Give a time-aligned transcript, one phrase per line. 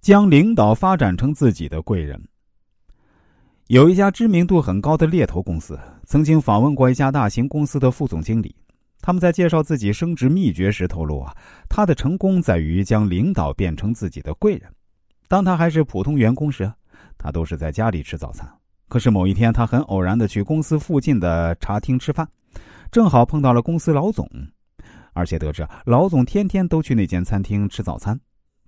[0.00, 2.18] 将领导发展成自己的贵人。
[3.66, 8.54] 有一家知名度很高的猎头公司曾经访问过一家大型公司的副总经理，
[9.00, 11.36] 他们在介绍自己升职秘诀时透露啊，
[11.68, 14.68] 他的成功在于将领导变成自己的贵人。
[15.28, 16.72] 当他还是普通员工时，
[17.16, 18.50] 他都是在家里吃早餐。
[18.88, 22.26] 可是某一天，他很偶然的去公司附近的茶厅吃饭，
[22.90, 24.28] 正好碰到了公司老总，
[25.12, 28.18] 而且得知老总天天都去那间餐厅吃早餐，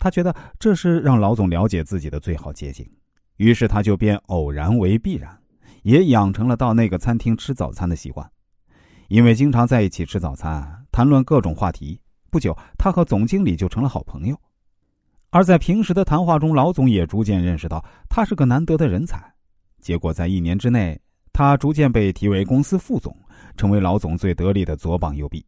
[0.00, 2.90] 他觉得这是让老总了解自己的最好捷径，
[3.36, 5.38] 于是他就变偶然为必然，
[5.82, 8.28] 也养成了到那个餐厅吃早餐的习惯。
[9.08, 14.40] 因为经常在一起吃早餐，谈论各种话题，不久他和总经理就成了好朋友。
[15.28, 19.22] 而在平时的谈话中，老总也逐渐认识到他是个难得的人才。
[19.80, 20.98] 结果在一年之内，
[21.32, 23.16] 他逐渐被提为公司副总，
[23.56, 25.44] 成为老总最得力的左膀右臂。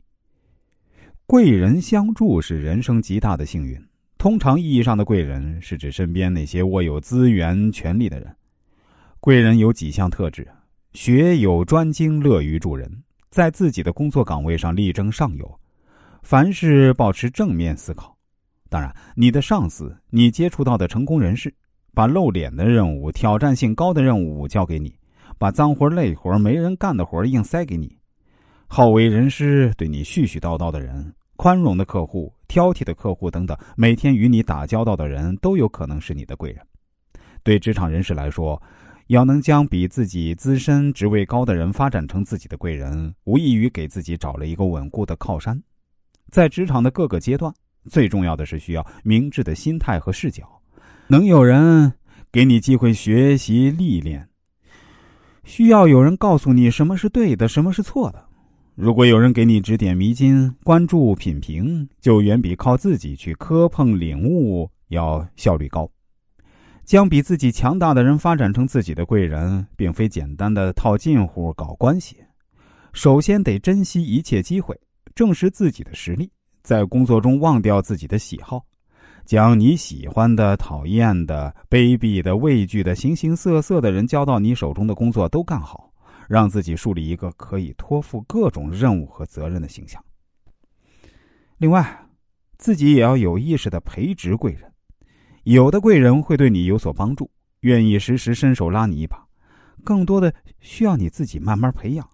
[1.24, 3.82] 贵人相助是人生极大的幸运。
[4.22, 8.32] 通常意义上的贵人是指身边那些握有资源、权力的人。
[9.18, 10.46] 贵人有几项特质：
[10.92, 12.88] 学有专精，乐于助人，
[13.30, 15.60] 在自己的工作岗位上力争上游，
[16.22, 18.16] 凡事保持正面思考。
[18.70, 21.52] 当然，你的上司，你接触到的成功人士，
[21.92, 24.94] 把露脸的任务、挑战性高的任务交给你，
[25.36, 27.98] 把脏活累活没人干的活硬塞给你，
[28.68, 36.60] 好为人师、对你絮絮叨叨的人，宽容的客户、挑剔的客户等等，每天与你打交道的人都有可能是你的贵人。
[37.42, 38.62] 对职场人士来说，
[39.06, 45.58] 要能将比自己资深、职位高的人发展成自己的贵人，无异于给自己找了一个稳固的靠山。
[46.30, 47.50] 在职场的各个阶段。
[47.88, 50.60] 最重要的是需要明智的心态和视角，
[51.08, 51.94] 能有人
[52.30, 54.28] 给你机会学习历练，
[55.42, 58.28] 需要有人告诉你什么是对的，什么是错的。
[58.74, 65.86] 如果有人给你指点迷津，关注品评，就远比靠自己去磕碰领悟要效率高。
[66.82, 72.16] 将比自己强大的人发展成自己的贵人，并非简单的套近乎搞关系，
[72.94, 74.74] 首先得珍惜一切机会，
[75.14, 76.30] 证实自己的实力。
[76.62, 78.64] 在工作中忘掉自己的喜好，
[79.26, 85.91] 将你喜欢的、讨厌的、卑鄙的、畏惧的、形形色色的人交到你手中的工作都干好，
[86.32, 90.02] 让自己树立一个可以托付各种任务和责任的形象。
[91.58, 92.08] 另外，
[92.56, 94.72] 自己也要有意识的培植贵人，
[95.42, 99.18] 有的贵人会对你有所帮助，愿意时时伸手拉你一把；
[99.84, 102.08] 更多的需要你自己慢慢培养，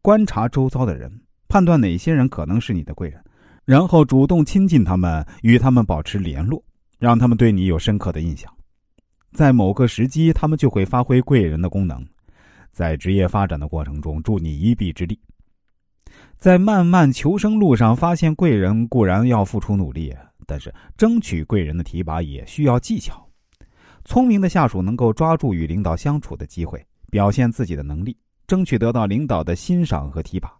[0.00, 3.22] 观察周遭的人，判断哪些人可能是你的贵人。
[3.66, 6.64] 然后主动亲近他们，与他们保持联络，
[6.98, 8.50] 让他们对你有深刻的印象。
[9.32, 12.02] 在某个时机，他们就会发挥贵人的功能，
[12.72, 15.18] 在职业发展的过程中助你一臂之力。
[16.38, 20.14] 在漫漫求生路上发现贵人固然要付出努力，
[20.46, 23.26] 但是争取贵人的提拔也需要技巧。
[24.04, 28.16] 聪明的下属能够抓住与领导相处的机会，表现自己的能力，
[28.46, 30.59] 争取得到领导的欣赏和提拔。